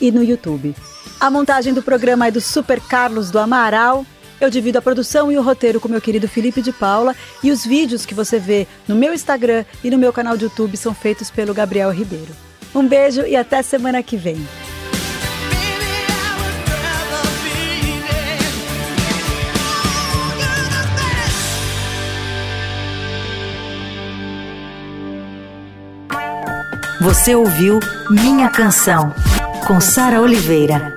e 0.00 0.12
no 0.12 0.22
YouTube. 0.22 0.76
A 1.18 1.28
montagem 1.28 1.74
do 1.74 1.82
programa 1.82 2.28
é 2.28 2.30
do 2.30 2.40
Super 2.40 2.80
Carlos 2.80 3.32
do 3.32 3.40
Amaral. 3.40 4.06
Eu 4.40 4.48
divido 4.48 4.78
a 4.78 4.82
produção 4.82 5.32
e 5.32 5.36
o 5.36 5.42
roteiro 5.42 5.80
com 5.80 5.88
meu 5.88 6.00
querido 6.00 6.28
Felipe 6.28 6.62
de 6.62 6.70
Paula 6.70 7.16
e 7.42 7.50
os 7.50 7.66
vídeos 7.66 8.06
que 8.06 8.14
você 8.14 8.38
vê 8.38 8.68
no 8.86 8.94
meu 8.94 9.12
Instagram 9.12 9.64
e 9.82 9.90
no 9.90 9.98
meu 9.98 10.12
canal 10.12 10.36
de 10.36 10.44
YouTube 10.44 10.76
são 10.76 10.94
feitos 10.94 11.32
pelo 11.32 11.52
Gabriel 11.52 11.90
Ribeiro. 11.90 12.32
Um 12.72 12.86
beijo 12.86 13.22
e 13.22 13.34
até 13.34 13.60
semana 13.60 14.04
que 14.04 14.16
vem. 14.16 14.36
Você 27.02 27.34
ouviu 27.34 27.80
Minha 28.08 28.48
Canção, 28.48 29.12
com 29.66 29.80
Sara 29.80 30.20
Oliveira. 30.20 30.94